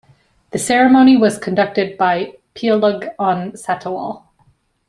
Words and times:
The 0.49 0.57
ceremony 0.57 1.15
was 1.15 1.37
conducted 1.37 1.95
by 1.95 2.33
Piailug 2.55 3.13
on 3.19 3.51
Satawal. 3.51 4.23